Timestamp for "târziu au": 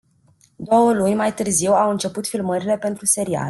1.33-1.89